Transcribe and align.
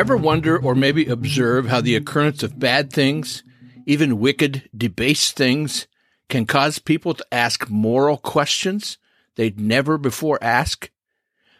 Ever 0.00 0.16
wonder 0.16 0.58
or 0.58 0.74
maybe 0.74 1.04
observe 1.04 1.66
how 1.66 1.82
the 1.82 1.94
occurrence 1.94 2.42
of 2.42 2.58
bad 2.58 2.90
things, 2.90 3.44
even 3.84 4.18
wicked, 4.18 4.66
debased 4.74 5.36
things, 5.36 5.86
can 6.30 6.46
cause 6.46 6.78
people 6.78 7.12
to 7.12 7.26
ask 7.30 7.68
moral 7.68 8.16
questions 8.16 8.96
they'd 9.34 9.60
never 9.60 9.98
before 9.98 10.38
ask? 10.40 10.90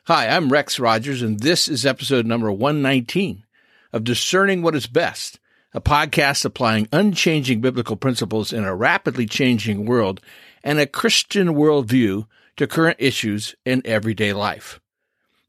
Hi, 0.07 0.27
I'm 0.27 0.49
Rex 0.49 0.81
Rogers, 0.81 1.21
and 1.21 1.41
this 1.41 1.69
is 1.69 1.85
episode 1.85 2.25
number 2.25 2.51
119 2.51 3.45
of 3.93 4.05
Discerning 4.05 4.63
What 4.63 4.75
is 4.75 4.87
Best, 4.87 5.39
a 5.75 5.81
podcast 5.83 6.43
applying 6.47 6.89
unchanging 6.95 7.61
biblical 7.61 7.97
principles 7.97 8.55
in 8.55 8.65
a 8.65 8.75
rapidly 8.75 9.27
changing 9.27 9.85
world 9.85 10.23
and 10.65 10.79
a 10.79 10.87
Christian 10.87 11.49
worldview 11.49 12.27
to 12.57 12.67
current 12.67 12.97
issues 12.99 13.55
in 13.67 13.83
everyday 13.85 14.33
life. 14.33 14.81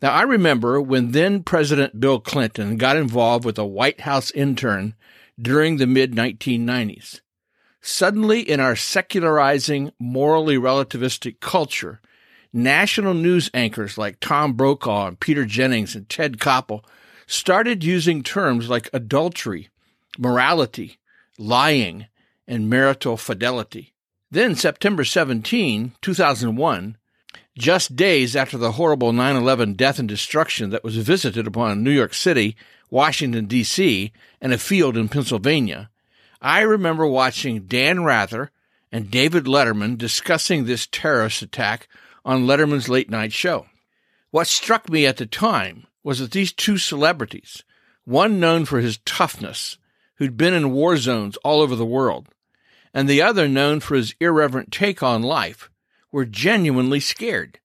Now, 0.01 0.13
I 0.13 0.23
remember 0.23 0.81
when 0.81 1.11
then 1.11 1.43
President 1.43 1.99
Bill 1.99 2.19
Clinton 2.19 2.77
got 2.77 2.97
involved 2.97 3.45
with 3.45 3.59
a 3.59 3.65
White 3.65 4.01
House 4.01 4.31
intern 4.31 4.95
during 5.39 5.77
the 5.77 5.85
mid 5.85 6.13
1990s. 6.13 7.21
Suddenly, 7.81 8.41
in 8.41 8.59
our 8.59 8.75
secularizing, 8.75 9.91
morally 9.99 10.55
relativistic 10.55 11.39
culture, 11.39 12.01
national 12.51 13.13
news 13.13 13.49
anchors 13.53 13.97
like 13.97 14.19
Tom 14.19 14.53
Brokaw 14.53 15.07
and 15.07 15.19
Peter 15.19 15.45
Jennings 15.45 15.95
and 15.95 16.09
Ted 16.09 16.37
Koppel 16.37 16.83
started 17.27 17.83
using 17.83 18.23
terms 18.23 18.69
like 18.69 18.89
adultery, 18.93 19.69
morality, 20.17 20.97
lying, 21.37 22.07
and 22.47 22.69
marital 22.69 23.17
fidelity. 23.17 23.93
Then, 24.29 24.55
September 24.55 25.03
17, 25.03 25.93
2001, 26.01 26.97
just 27.57 27.95
days 27.95 28.35
after 28.35 28.57
the 28.57 28.73
horrible 28.73 29.11
9 29.13 29.35
11 29.35 29.73
death 29.73 29.99
and 29.99 30.07
destruction 30.07 30.69
that 30.69 30.83
was 30.83 30.97
visited 30.97 31.47
upon 31.47 31.83
New 31.83 31.91
York 31.91 32.13
City, 32.13 32.55
Washington, 32.89 33.45
D.C., 33.45 34.11
and 34.39 34.53
a 34.53 34.57
field 34.57 34.97
in 34.97 35.09
Pennsylvania, 35.09 35.89
I 36.41 36.61
remember 36.61 37.05
watching 37.05 37.65
Dan 37.65 38.03
Rather 38.03 38.51
and 38.91 39.11
David 39.11 39.45
Letterman 39.45 39.97
discussing 39.97 40.65
this 40.65 40.87
terrorist 40.87 41.41
attack 41.41 41.87
on 42.25 42.45
Letterman's 42.45 42.89
late 42.89 43.09
night 43.09 43.31
show. 43.31 43.67
What 44.31 44.47
struck 44.47 44.89
me 44.89 45.05
at 45.05 45.17
the 45.17 45.25
time 45.25 45.87
was 46.03 46.19
that 46.19 46.31
these 46.31 46.51
two 46.51 46.77
celebrities, 46.77 47.63
one 48.05 48.39
known 48.39 48.65
for 48.65 48.79
his 48.79 48.99
toughness, 48.99 49.77
who'd 50.15 50.37
been 50.37 50.53
in 50.53 50.71
war 50.71 50.97
zones 50.97 51.37
all 51.37 51.61
over 51.61 51.75
the 51.75 51.85
world, 51.85 52.27
and 52.93 53.07
the 53.07 53.21
other 53.21 53.47
known 53.47 53.79
for 53.79 53.95
his 53.95 54.13
irreverent 54.19 54.71
take 54.71 55.01
on 55.01 55.23
life, 55.23 55.70
were 56.11 56.25
genuinely 56.25 56.99
scared. 56.99 57.59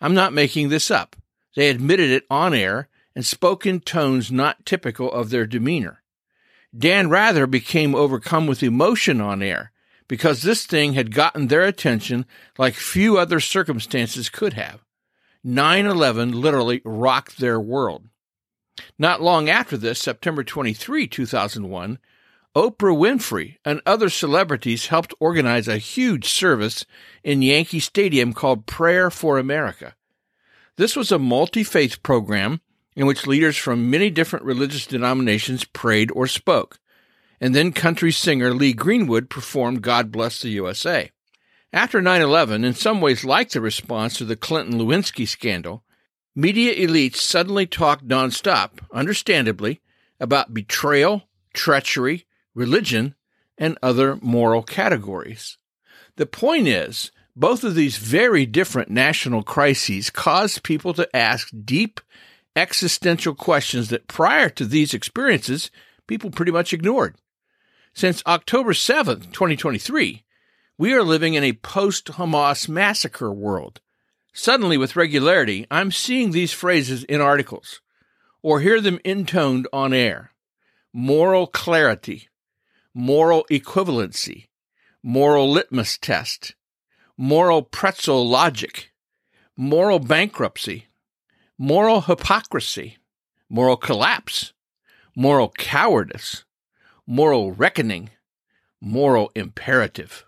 I'm 0.00 0.14
not 0.14 0.32
making 0.32 0.68
this 0.68 0.90
up. 0.90 1.16
They 1.54 1.70
admitted 1.70 2.10
it 2.10 2.24
on 2.30 2.52
air 2.54 2.88
and 3.14 3.24
spoke 3.24 3.64
in 3.64 3.80
tones 3.80 4.30
not 4.30 4.66
typical 4.66 5.10
of 5.10 5.30
their 5.30 5.46
demeanor. 5.46 6.02
Dan 6.76 7.08
Rather 7.08 7.46
became 7.46 7.94
overcome 7.94 8.46
with 8.46 8.62
emotion 8.62 9.20
on 9.20 9.42
air 9.42 9.72
because 10.08 10.42
this 10.42 10.66
thing 10.66 10.92
had 10.92 11.14
gotten 11.14 11.46
their 11.46 11.62
attention 11.62 12.26
like 12.58 12.74
few 12.74 13.18
other 13.18 13.40
circumstances 13.40 14.28
could 14.28 14.52
have. 14.52 14.84
9 15.42 15.86
11 15.86 16.32
literally 16.32 16.82
rocked 16.84 17.38
their 17.38 17.58
world. 17.58 18.08
Not 18.98 19.22
long 19.22 19.48
after 19.48 19.76
this, 19.76 19.98
September 19.98 20.44
23, 20.44 21.06
2001, 21.06 21.98
Oprah 22.56 22.96
Winfrey 22.96 23.58
and 23.66 23.82
other 23.84 24.08
celebrities 24.08 24.86
helped 24.86 25.12
organize 25.20 25.68
a 25.68 25.76
huge 25.76 26.26
service 26.26 26.86
in 27.22 27.42
Yankee 27.42 27.80
Stadium 27.80 28.32
called 28.32 28.64
Prayer 28.64 29.10
for 29.10 29.38
America. 29.38 29.94
This 30.76 30.96
was 30.96 31.12
a 31.12 31.18
multi 31.18 31.62
faith 31.62 32.02
program 32.02 32.62
in 32.94 33.04
which 33.04 33.26
leaders 33.26 33.58
from 33.58 33.90
many 33.90 34.08
different 34.08 34.46
religious 34.46 34.86
denominations 34.86 35.64
prayed 35.64 36.10
or 36.12 36.26
spoke. 36.26 36.78
And 37.42 37.54
then 37.54 37.72
country 37.72 38.10
singer 38.10 38.54
Lee 38.54 38.72
Greenwood 38.72 39.28
performed 39.28 39.82
God 39.82 40.10
Bless 40.10 40.40
the 40.40 40.48
USA. 40.48 41.10
After 41.74 42.00
9 42.00 42.22
11, 42.22 42.64
in 42.64 42.72
some 42.72 43.02
ways 43.02 43.22
like 43.22 43.50
the 43.50 43.60
response 43.60 44.16
to 44.16 44.24
the 44.24 44.34
Clinton 44.34 44.78
Lewinsky 44.78 45.28
scandal, 45.28 45.84
media 46.34 46.74
elites 46.74 47.16
suddenly 47.16 47.66
talked 47.66 48.08
nonstop, 48.08 48.78
understandably, 48.94 49.82
about 50.18 50.54
betrayal, 50.54 51.24
treachery, 51.52 52.24
religion, 52.56 53.14
and 53.56 53.78
other 53.82 54.16
moral 54.16 54.62
categories. 54.62 55.58
The 56.16 56.26
point 56.26 56.66
is, 56.66 57.12
both 57.36 57.62
of 57.62 57.74
these 57.74 57.98
very 57.98 58.46
different 58.46 58.90
national 58.90 59.42
crises 59.42 60.10
caused 60.10 60.62
people 60.62 60.94
to 60.94 61.14
ask 61.14 61.50
deep 61.64 62.00
existential 62.56 63.34
questions 63.34 63.90
that 63.90 64.08
prior 64.08 64.48
to 64.48 64.64
these 64.64 64.94
experiences, 64.94 65.70
people 66.06 66.30
pretty 66.30 66.50
much 66.50 66.72
ignored. 66.72 67.16
Since 67.92 68.22
October 68.26 68.72
7th, 68.72 69.32
2023, 69.32 70.24
we 70.78 70.92
are 70.94 71.02
living 71.02 71.34
in 71.34 71.44
a 71.44 71.52
post 71.52 72.06
Hamas 72.12 72.68
massacre 72.68 73.32
world. 73.32 73.80
Suddenly, 74.32 74.76
with 74.76 74.96
regularity, 74.96 75.66
I'm 75.70 75.90
seeing 75.90 76.30
these 76.30 76.52
phrases 76.52 77.04
in 77.04 77.20
articles 77.20 77.80
or 78.42 78.60
hear 78.60 78.80
them 78.80 79.00
intoned 79.04 79.66
on 79.72 79.92
air. 79.92 80.32
Moral 80.92 81.46
clarity, 81.46 82.28
moral 82.98 83.44
equivalency, 83.50 84.46
moral 85.02 85.52
litmus 85.52 85.98
test, 85.98 86.54
moral 87.18 87.60
pretzel 87.60 88.26
logic, 88.26 88.90
moral 89.54 89.98
bankruptcy, 89.98 90.86
moral 91.58 92.00
hypocrisy, 92.00 92.96
moral 93.50 93.76
collapse, 93.76 94.54
moral 95.14 95.50
cowardice, 95.50 96.46
moral 97.06 97.52
reckoning, 97.52 98.08
moral 98.80 99.30
imperative. 99.34 100.24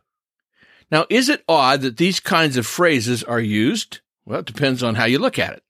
Now, 0.90 1.06
is 1.08 1.30
it 1.30 1.44
odd 1.48 1.80
that 1.80 1.96
these 1.96 2.20
kinds 2.20 2.58
of 2.58 2.66
phrases 2.66 3.24
are 3.24 3.40
used? 3.40 4.00
Well, 4.26 4.40
it 4.40 4.46
depends 4.46 4.82
on 4.82 4.96
how 4.96 5.06
you 5.06 5.18
look 5.18 5.38
at 5.38 5.54
it. 5.54 5.62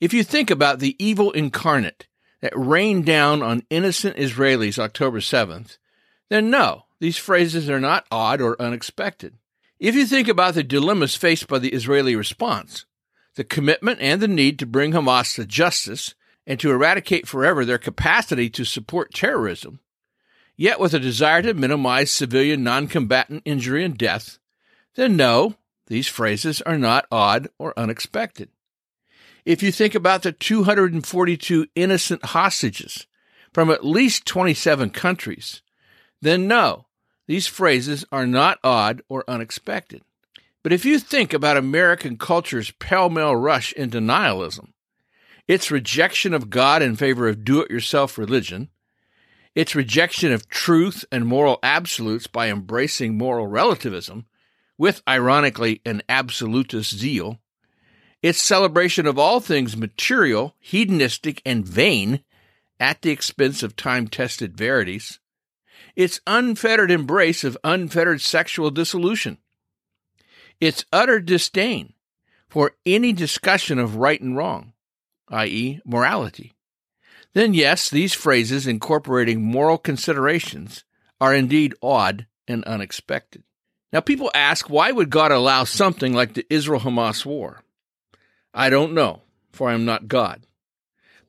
If 0.00 0.12
you 0.12 0.24
think 0.24 0.50
about 0.50 0.80
the 0.80 0.96
evil 0.98 1.30
incarnate 1.30 2.08
that 2.40 2.52
rained 2.56 3.06
down 3.06 3.42
on 3.42 3.62
innocent 3.70 4.16
Israelis 4.16 4.76
October 4.76 5.20
7th, 5.20 5.78
then 6.28 6.50
no, 6.50 6.84
these 6.98 7.16
phrases 7.16 7.68
are 7.70 7.80
not 7.80 8.06
odd 8.10 8.40
or 8.40 8.60
unexpected. 8.60 9.34
If 9.78 9.94
you 9.94 10.06
think 10.06 10.28
about 10.28 10.54
the 10.54 10.62
dilemmas 10.62 11.14
faced 11.14 11.48
by 11.48 11.58
the 11.58 11.72
Israeli 11.72 12.16
response, 12.16 12.86
the 13.34 13.44
commitment 13.44 14.00
and 14.00 14.20
the 14.20 14.28
need 14.28 14.58
to 14.58 14.66
bring 14.66 14.92
Hamas 14.92 15.34
to 15.34 15.44
justice 15.44 16.14
and 16.46 16.58
to 16.60 16.70
eradicate 16.70 17.28
forever 17.28 17.64
their 17.64 17.78
capacity 17.78 18.48
to 18.50 18.64
support 18.64 19.12
terrorism, 19.12 19.80
yet 20.56 20.80
with 20.80 20.94
a 20.94 20.98
desire 20.98 21.42
to 21.42 21.52
minimize 21.52 22.10
civilian 22.10 22.64
non-combatant 22.64 23.42
injury 23.44 23.84
and 23.84 23.98
death, 23.98 24.38
then 24.94 25.16
no, 25.16 25.56
these 25.88 26.08
phrases 26.08 26.62
are 26.62 26.78
not 26.78 27.06
odd 27.12 27.48
or 27.58 27.78
unexpected. 27.78 28.48
If 29.44 29.62
you 29.62 29.70
think 29.70 29.94
about 29.94 30.22
the 30.22 30.32
242 30.32 31.66
innocent 31.74 32.24
hostages 32.24 33.06
from 33.52 33.70
at 33.70 33.84
least 33.84 34.26
27 34.26 34.90
countries, 34.90 35.62
then 36.20 36.48
no, 36.48 36.86
these 37.26 37.46
phrases 37.46 38.04
are 38.10 38.26
not 38.26 38.58
odd 38.62 39.02
or 39.08 39.24
unexpected. 39.28 40.02
But 40.62 40.72
if 40.72 40.84
you 40.84 40.98
think 40.98 41.32
about 41.32 41.56
American 41.56 42.16
culture's 42.16 42.72
pell 42.72 43.08
mell 43.08 43.36
rush 43.36 43.72
into 43.72 44.00
nihilism, 44.00 44.74
its 45.46 45.70
rejection 45.70 46.34
of 46.34 46.50
God 46.50 46.82
in 46.82 46.96
favor 46.96 47.28
of 47.28 47.44
do 47.44 47.60
it 47.60 47.70
yourself 47.70 48.18
religion, 48.18 48.68
its 49.54 49.74
rejection 49.74 50.32
of 50.32 50.48
truth 50.48 51.04
and 51.10 51.26
moral 51.26 51.58
absolutes 51.62 52.26
by 52.26 52.48
embracing 52.48 53.16
moral 53.16 53.46
relativism, 53.46 54.26
with 54.76 55.02
ironically 55.08 55.80
an 55.86 56.02
absolutist 56.08 56.94
zeal, 56.94 57.38
its 58.22 58.42
celebration 58.42 59.06
of 59.06 59.18
all 59.18 59.40
things 59.40 59.76
material, 59.76 60.54
hedonistic, 60.58 61.40
and 61.46 61.64
vain 61.64 62.22
at 62.80 63.02
the 63.02 63.10
expense 63.10 63.62
of 63.62 63.76
time 63.76 64.08
tested 64.08 64.56
verities, 64.56 65.20
its 65.96 66.20
unfettered 66.26 66.90
embrace 66.90 67.42
of 67.42 67.58
unfettered 67.64 68.20
sexual 68.20 68.70
dissolution, 68.70 69.38
its 70.60 70.84
utter 70.92 71.18
disdain 71.18 71.94
for 72.48 72.76
any 72.84 73.12
discussion 73.12 73.78
of 73.78 73.96
right 73.96 74.20
and 74.20 74.36
wrong, 74.36 74.72
i.e., 75.28 75.80
morality, 75.84 76.54
then 77.36 77.52
yes, 77.52 77.90
these 77.90 78.14
phrases 78.14 78.66
incorporating 78.66 79.42
moral 79.42 79.76
considerations 79.76 80.84
are 81.20 81.34
indeed 81.34 81.74
odd 81.82 82.26
and 82.48 82.64
unexpected. 82.64 83.42
Now, 83.92 84.00
people 84.00 84.30
ask, 84.34 84.70
why 84.70 84.90
would 84.90 85.10
God 85.10 85.32
allow 85.32 85.64
something 85.64 86.14
like 86.14 86.32
the 86.32 86.46
Israel 86.48 86.80
Hamas 86.80 87.26
war? 87.26 87.62
I 88.54 88.70
don't 88.70 88.94
know, 88.94 89.20
for 89.52 89.68
I 89.68 89.74
am 89.74 89.84
not 89.84 90.08
God. 90.08 90.45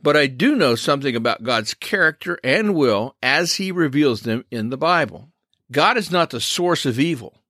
But 0.01 0.15
I 0.15 0.27
do 0.27 0.55
know 0.55 0.75
something 0.75 1.15
about 1.15 1.43
God's 1.43 1.73
character 1.73 2.39
and 2.43 2.75
will 2.75 3.15
as 3.21 3.55
he 3.55 3.71
reveals 3.71 4.21
them 4.21 4.45
in 4.51 4.69
the 4.69 4.77
Bible. 4.77 5.29
God 5.71 5.97
is 5.97 6.11
not 6.11 6.29
the 6.29 6.39
source 6.39 6.85
of 6.85 6.99
evil, 6.99 7.41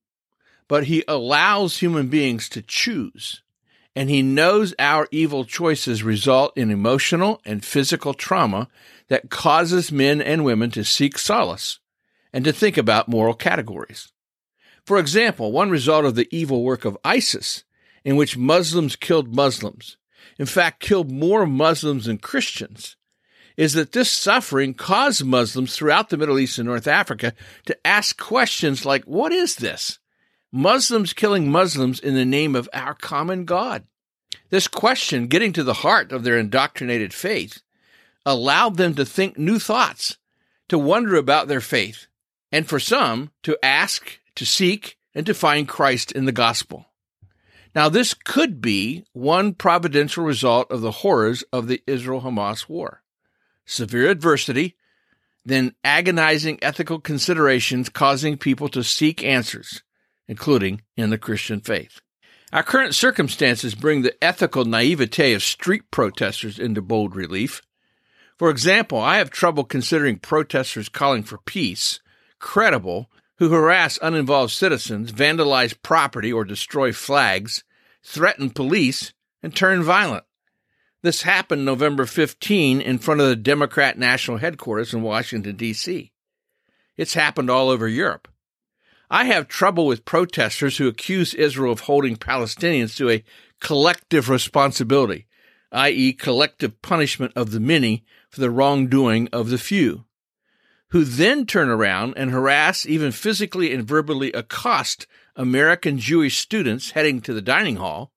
but 0.67 0.85
he 0.85 1.03
allows 1.07 1.77
human 1.77 2.07
beings 2.07 2.49
to 2.49 2.61
choose. 2.61 3.41
and 3.95 4.11
He 4.11 4.21
knows 4.21 4.75
our 4.77 5.07
evil 5.09 5.43
choices 5.43 6.03
result 6.03 6.55
in 6.55 6.69
emotional 6.69 7.41
and 7.43 7.65
physical 7.65 8.13
trauma 8.13 8.67
that 9.07 9.31
causes 9.31 9.91
men 9.91 10.21
and 10.21 10.45
women 10.45 10.69
to 10.71 10.83
seek 10.83 11.17
solace 11.17 11.79
and 12.31 12.45
to 12.45 12.53
think 12.53 12.77
about 12.77 13.07
moral 13.07 13.33
categories. 13.33 14.11
For 14.85 14.99
example, 14.99 15.51
one 15.51 15.71
result 15.71 16.05
of 16.05 16.13
the 16.13 16.27
evil 16.29 16.63
work 16.63 16.85
of 16.85 16.97
ISIS, 17.03 17.63
in 18.05 18.15
which 18.15 18.37
Muslims 18.37 18.95
killed 18.95 19.35
Muslims, 19.35 19.97
in 20.37 20.45
fact, 20.45 20.79
killed 20.79 21.11
more 21.11 21.45
Muslims 21.45 22.05
than 22.05 22.17
Christians, 22.17 22.95
is 23.55 23.73
that 23.73 23.91
this 23.91 24.11
suffering 24.11 24.73
caused 24.73 25.25
Muslims 25.25 25.75
throughout 25.75 26.09
the 26.09 26.17
Middle 26.17 26.39
East 26.39 26.59
and 26.59 26.67
North 26.67 26.87
Africa 26.87 27.33
to 27.65 27.87
ask 27.87 28.17
questions 28.17 28.85
like, 28.85 29.03
What 29.05 29.31
is 29.31 29.55
this? 29.55 29.99
Muslims 30.51 31.13
killing 31.13 31.51
Muslims 31.51 31.99
in 31.99 32.13
the 32.15 32.25
name 32.25 32.55
of 32.55 32.69
our 32.73 32.93
common 32.93 33.45
God. 33.45 33.83
This 34.49 34.67
question, 34.67 35.27
getting 35.27 35.51
to 35.53 35.63
the 35.63 35.73
heart 35.73 36.11
of 36.11 36.23
their 36.23 36.37
indoctrinated 36.37 37.13
faith, 37.13 37.61
allowed 38.25 38.77
them 38.77 38.95
to 38.95 39.05
think 39.05 39.37
new 39.37 39.59
thoughts, 39.59 40.17
to 40.69 40.77
wonder 40.77 41.15
about 41.15 41.47
their 41.47 41.61
faith, 41.61 42.07
and 42.51 42.67
for 42.67 42.79
some, 42.79 43.31
to 43.43 43.57
ask, 43.63 44.19
to 44.35 44.45
seek, 44.45 44.97
and 45.13 45.25
to 45.25 45.33
find 45.33 45.67
Christ 45.67 46.11
in 46.11 46.25
the 46.25 46.31
gospel. 46.31 46.86
Now, 47.75 47.89
this 47.89 48.13
could 48.13 48.61
be 48.61 49.05
one 49.13 49.53
providential 49.53 50.23
result 50.23 50.71
of 50.71 50.81
the 50.81 50.91
horrors 50.91 51.43
of 51.53 51.67
the 51.67 51.81
Israel 51.87 52.21
Hamas 52.21 52.67
war 52.67 53.01
severe 53.69 54.09
adversity, 54.09 54.75
then 55.45 55.75
agonizing 55.83 56.57
ethical 56.61 56.99
considerations 56.99 57.89
causing 57.89 58.37
people 58.37 58.69
to 58.69 58.83
seek 58.83 59.23
answers, 59.23 59.83
including 60.27 60.81
in 60.95 61.09
the 61.09 61.17
Christian 61.17 61.59
faith. 61.59 61.99
Our 62.53 62.63
current 62.63 62.95
circumstances 62.95 63.75
bring 63.75 64.01
the 64.01 64.15
ethical 64.23 64.63
naivete 64.63 65.33
of 65.33 65.43
street 65.43 65.91
protesters 65.91 66.57
into 66.57 66.81
bold 66.81 67.13
relief. 67.13 67.61
For 68.37 68.49
example, 68.49 68.99
I 68.99 69.17
have 69.17 69.29
trouble 69.29 69.65
considering 69.65 70.17
protesters 70.19 70.87
calling 70.87 71.23
for 71.23 71.39
peace 71.39 71.99
credible 72.39 73.09
who 73.39 73.49
harass 73.49 73.99
uninvolved 74.01 74.51
citizens, 74.51 75.11
vandalize 75.11 75.79
property 75.81 76.31
or 76.33 76.43
destroy 76.43 76.91
flags, 76.91 77.63
threaten 78.03 78.49
police, 78.49 79.13
and 79.43 79.55
turn 79.55 79.83
violent. 79.83 80.23
This 81.03 81.21
happened 81.21 81.63
November 81.63 82.05
15 82.05 82.81
in 82.81 82.97
front 82.97 83.21
of 83.21 83.27
the 83.27 83.35
Democrat 83.35 83.97
National 83.97 84.37
Headquarters 84.37 84.93
in 84.93 85.03
Washington, 85.03 85.55
D.C. 85.55 86.11
It's 86.97 87.13
happened 87.13 87.49
all 87.49 87.69
over 87.69 87.87
Europe. 87.87 88.27
I 89.09 89.25
have 89.25 89.47
trouble 89.47 89.85
with 89.85 90.03
protesters 90.03 90.77
who 90.77 90.87
accuse 90.87 91.33
Israel 91.33 91.71
of 91.71 91.81
holding 91.81 92.17
Palestinians 92.17 92.97
to 92.97 93.09
a 93.09 93.23
collective 93.61 94.29
responsibility, 94.29 95.27
i.e., 95.71 96.13
collective 96.13 96.81
punishment 96.81 97.31
of 97.35 97.51
the 97.51 97.59
many 97.59 98.03
for 98.29 98.41
the 98.41 98.49
wrongdoing 98.49 99.29
of 99.31 99.49
the 99.49 99.57
few, 99.57 100.05
who 100.89 101.03
then 101.03 101.45
turn 101.45 101.69
around 101.69 102.13
and 102.15 102.31
harass, 102.31 102.85
even 102.85 103.11
physically 103.11 103.73
and 103.73 103.87
verbally 103.87 104.31
accost 104.31 105.05
American 105.35 105.99
Jewish 105.99 106.37
students 106.37 106.91
heading 106.91 107.21
to 107.21 107.33
the 107.33 107.41
dining 107.41 107.75
hall, 107.75 108.11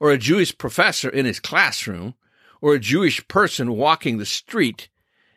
or 0.00 0.10
a 0.10 0.18
Jewish 0.18 0.56
professor 0.56 1.08
in 1.08 1.26
his 1.26 1.40
classroom, 1.40 2.14
or 2.60 2.74
a 2.74 2.80
Jewish 2.80 3.26
person 3.28 3.76
walking 3.76 4.18
the 4.18 4.26
street, 4.26 4.88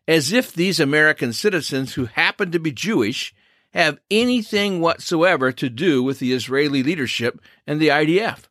as 0.08 0.32
if 0.32 0.54
these 0.54 0.80
American 0.80 1.34
citizens 1.34 1.94
who 1.94 2.06
happen 2.06 2.52
to 2.52 2.60
be 2.60 2.72
Jewish 2.72 3.34
have 3.74 4.00
anything 4.10 4.80
whatsoever 4.80 5.52
to 5.52 5.70
do 5.70 6.02
with 6.02 6.20
the 6.20 6.34
Israeli 6.34 6.82
leadership 6.82 7.40
and 7.68 7.80
the 7.80 7.90
IDF. 7.90 8.46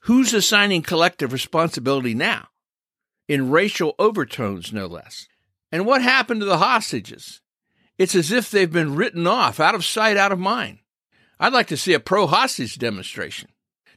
Who's 0.00 0.34
assigning 0.34 0.82
collective 0.82 1.32
responsibility 1.32 2.14
now? 2.14 2.48
In 3.28 3.50
racial 3.50 3.94
overtones, 3.98 4.72
no 4.72 4.86
less. 4.86 5.26
And 5.76 5.84
what 5.84 6.00
happened 6.00 6.40
to 6.40 6.46
the 6.46 6.56
hostages? 6.56 7.42
It's 7.98 8.14
as 8.14 8.32
if 8.32 8.50
they've 8.50 8.72
been 8.72 8.94
written 8.94 9.26
off, 9.26 9.60
out 9.60 9.74
of 9.74 9.84
sight, 9.84 10.16
out 10.16 10.32
of 10.32 10.38
mind. 10.38 10.78
I'd 11.38 11.52
like 11.52 11.66
to 11.66 11.76
see 11.76 11.92
a 11.92 12.00
pro 12.00 12.26
hostage 12.26 12.78
demonstration. 12.78 13.50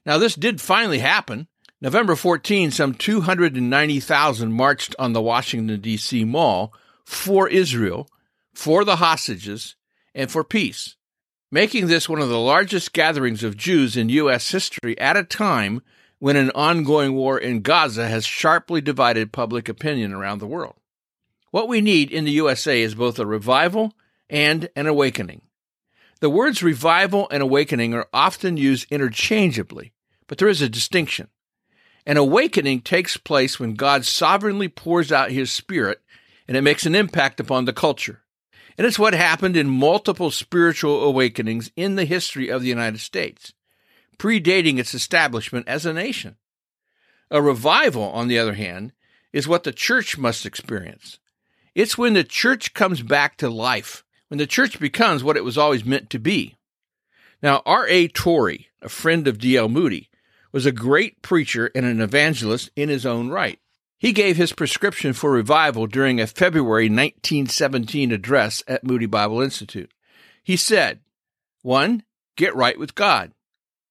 Now, 0.05 0.17
this 0.17 0.35
did 0.35 0.59
finally 0.59 0.99
happen. 0.99 1.47
November 1.79 2.17
14, 2.17 2.71
some 2.71 2.95
290,000 2.95 4.51
marched 4.51 4.93
on 4.99 5.13
the 5.13 5.21
Washington, 5.21 5.79
D.C. 5.79 6.25
Mall 6.25 6.73
for 7.05 7.47
Israel, 7.47 8.09
for 8.53 8.83
the 8.83 8.97
hostages, 8.97 9.77
and 10.13 10.29
for 10.29 10.43
peace, 10.43 10.97
making 11.49 11.87
this 11.87 12.09
one 12.09 12.19
of 12.19 12.27
the 12.27 12.41
largest 12.41 12.91
gatherings 12.91 13.41
of 13.41 13.55
Jews 13.55 13.95
in 13.95 14.09
U.S. 14.09 14.51
history 14.51 14.99
at 14.99 15.15
a 15.15 15.23
time 15.23 15.81
when 16.17 16.35
an 16.35 16.51
ongoing 16.51 17.13
war 17.13 17.39
in 17.39 17.61
Gaza 17.61 18.05
has 18.09 18.25
sharply 18.25 18.81
divided 18.81 19.31
public 19.31 19.69
opinion 19.69 20.11
around 20.11 20.39
the 20.39 20.45
world. 20.45 20.75
What 21.51 21.67
we 21.67 21.81
need 21.81 22.11
in 22.11 22.25
the 22.25 22.31
USA 22.31 22.81
is 22.81 22.95
both 22.95 23.19
a 23.19 23.25
revival 23.25 23.93
and 24.29 24.69
an 24.75 24.87
awakening. 24.87 25.41
The 26.19 26.29
words 26.29 26.61
revival 26.61 27.27
and 27.31 27.41
awakening 27.41 27.93
are 27.93 28.07
often 28.13 28.57
used 28.57 28.91
interchangeably, 28.91 29.93
but 30.27 30.37
there 30.37 30.49
is 30.49 30.61
a 30.61 30.69
distinction. 30.69 31.29
An 32.05 32.17
awakening 32.17 32.81
takes 32.81 33.17
place 33.17 33.59
when 33.59 33.73
God 33.73 34.05
sovereignly 34.05 34.67
pours 34.67 35.11
out 35.11 35.31
his 35.31 35.51
spirit 35.51 36.01
and 36.47 36.57
it 36.57 36.61
makes 36.61 36.85
an 36.85 36.95
impact 36.95 37.39
upon 37.39 37.65
the 37.65 37.73
culture. 37.73 38.21
And 38.77 38.87
it's 38.87 38.99
what 38.99 39.13
happened 39.13 39.55
in 39.55 39.69
multiple 39.69 40.31
spiritual 40.31 41.03
awakenings 41.03 41.71
in 41.75 41.95
the 41.95 42.05
history 42.05 42.49
of 42.49 42.61
the 42.61 42.69
United 42.69 42.99
States, 42.99 43.53
predating 44.17 44.77
its 44.77 44.93
establishment 44.93 45.67
as 45.67 45.85
a 45.85 45.93
nation. 45.93 46.37
A 47.29 47.41
revival, 47.41 48.03
on 48.03 48.27
the 48.27 48.39
other 48.39 48.55
hand, 48.55 48.93
is 49.31 49.47
what 49.47 49.63
the 49.63 49.71
church 49.71 50.17
must 50.17 50.45
experience. 50.45 51.19
It's 51.79 51.97
when 51.97 52.13
the 52.13 52.25
church 52.25 52.73
comes 52.73 53.01
back 53.01 53.37
to 53.37 53.49
life, 53.49 54.03
when 54.27 54.37
the 54.37 54.45
church 54.45 54.81
becomes 54.81 55.23
what 55.23 55.37
it 55.37 55.45
was 55.45 55.57
always 55.57 55.85
meant 55.85 56.09
to 56.09 56.19
be. 56.19 56.57
Now, 57.41 57.61
R.A. 57.65 58.09
Torrey, 58.09 58.67
a 58.81 58.89
friend 58.89 59.29
of 59.29 59.37
D.L. 59.37 59.69
Moody, 59.69 60.09
was 60.51 60.65
a 60.65 60.73
great 60.73 61.21
preacher 61.21 61.71
and 61.73 61.85
an 61.85 62.01
evangelist 62.01 62.69
in 62.75 62.89
his 62.89 63.05
own 63.05 63.29
right. 63.29 63.59
He 63.97 64.11
gave 64.11 64.35
his 64.35 64.51
prescription 64.51 65.13
for 65.13 65.31
revival 65.31 65.87
during 65.87 66.19
a 66.19 66.27
February 66.27 66.89
1917 66.89 68.11
address 68.11 68.61
at 68.67 68.83
Moody 68.83 69.05
Bible 69.05 69.39
Institute. 69.39 69.89
He 70.43 70.57
said, 70.57 70.99
1. 71.61 72.03
Get 72.35 72.53
right 72.57 72.77
with 72.77 72.93
God. 72.93 73.31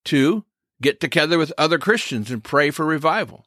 2. 0.05 0.44
Get 0.82 1.00
together 1.00 1.38
with 1.38 1.55
other 1.56 1.79
Christians 1.79 2.31
and 2.31 2.44
pray 2.44 2.70
for 2.70 2.85
revival. 2.85 3.46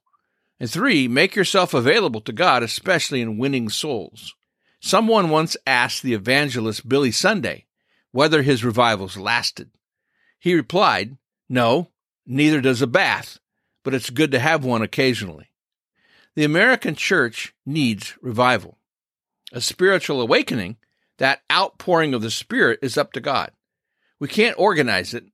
And 0.62 0.69
3. 0.69 1.08
Make 1.08 1.35
yourself 1.35 1.74
available 1.74 2.21
to 2.21 2.31
God, 2.31 2.62
especially 2.62 3.19
in 3.19 3.40
winning 3.40 3.68
souls. 3.68 4.35
Someone 4.80 5.31
once 5.31 5.57
asked 5.66 6.04
the 6.04 6.14
evangelist 6.14 6.88
Billy 6.88 7.12
Sunday 7.12 7.66
whether 8.12 8.44
his 8.44 8.64
revivals 8.64 9.18
lasted. 9.18 9.71
He 10.38 10.54
replied, 10.54 11.18
No, 11.50 11.90
neither 12.28 12.62
does 12.62 12.80
a 12.83 12.85
bath, 12.85 13.40
but 13.83 13.95
it's 13.95 14.12
good 14.12 14.30
to 14.33 14.40
have 14.40 14.64
one 14.64 14.83
occasionally. 14.83 15.50
The 16.35 16.44
American 16.44 16.94
church 16.94 17.56
needs 17.66 18.14
revival. 18.21 18.78
A 19.52 19.62
spiritual 19.62 20.21
awakening, 20.21 20.78
that 21.18 21.42
outpouring 21.52 22.14
of 22.14 22.21
the 22.21 22.30
Spirit, 22.30 22.78
is 22.83 23.00
up 23.00 23.14
to 23.14 23.19
God. 23.19 23.50
We 24.19 24.28
can't 24.28 24.59
organize 24.59 25.16
it, 25.16 25.26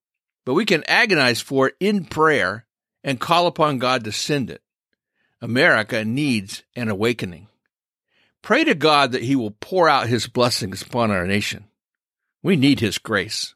but 0.45 0.53
we 0.53 0.63
can 0.63 0.85
agonize 0.87 1.41
for 1.41 1.67
it 1.67 1.75
in 1.81 2.05
prayer 2.05 2.65
and 3.03 3.19
call 3.19 3.47
upon 3.47 3.77
God 3.77 4.05
to 4.05 4.13
send 4.13 4.49
it. 4.49 4.61
America 5.41 6.03
needs 6.03 6.63
an 6.75 6.89
awakening. 6.89 7.47
Pray 8.41 8.63
to 8.63 8.75
God 8.75 9.11
that 9.11 9.23
He 9.23 9.35
will 9.35 9.51
pour 9.51 9.89
out 9.89 10.07
His 10.07 10.27
blessings 10.27 10.81
upon 10.81 11.11
our 11.11 11.27
nation. 11.27 11.65
We 12.41 12.55
need 12.55 12.79
His 12.79 12.97
grace. 12.97 13.55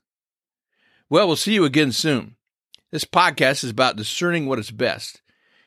Well, 1.09 1.27
we'll 1.27 1.35
see 1.35 1.53
you 1.53 1.65
again 1.65 1.91
soon. 1.91 2.35
This 2.91 3.05
podcast 3.05 3.63
is 3.63 3.71
about 3.71 3.95
discerning 3.95 4.47
what 4.47 4.59
is 4.59 4.71
best 4.71 5.21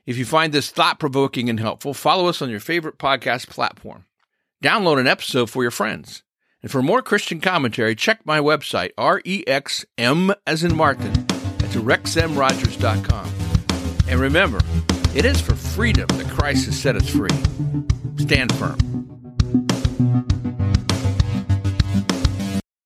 if 0.06 0.18
you 0.18 0.24
find 0.24 0.52
this 0.52 0.70
thought 0.70 0.98
provoking 0.98 1.48
and 1.48 1.58
helpful, 1.58 1.94
follow 1.94 2.28
us 2.28 2.42
on 2.42 2.50
your 2.50 2.60
favorite 2.60 2.98
podcast 2.98 3.48
platform. 3.48 4.04
Download 4.62 5.00
an 5.00 5.06
episode 5.06 5.48
for 5.48 5.62
your 5.62 5.70
friends. 5.70 6.22
And 6.62 6.70
for 6.70 6.82
more 6.82 7.02
Christian 7.02 7.40
commentary, 7.40 7.94
check 7.94 8.20
my 8.24 8.38
website, 8.38 8.90
REXM 8.98 10.34
as 10.46 10.64
in 10.64 10.76
Martin, 10.76 11.08
at 11.08 11.70
rexmrogers.com. 11.70 13.32
And 14.08 14.20
remember, 14.20 14.60
it 15.14 15.24
is 15.24 15.40
for 15.40 15.54
freedom 15.54 16.08
that 16.18 16.26
Christ 16.28 16.66
has 16.66 16.76
set 16.76 16.96
us 16.96 17.08
free. 17.08 17.30
Stand 18.18 18.52
firm. 18.56 20.33